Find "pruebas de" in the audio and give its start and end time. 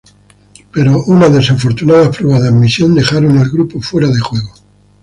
2.17-2.47